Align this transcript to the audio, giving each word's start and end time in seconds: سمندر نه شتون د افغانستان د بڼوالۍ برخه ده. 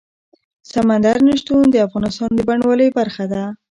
سمندر 0.71 1.17
نه 1.27 1.33
شتون 1.39 1.63
د 1.69 1.75
افغانستان 1.87 2.29
د 2.35 2.39
بڼوالۍ 2.47 2.89
برخه 2.99 3.25
ده. 3.31 3.43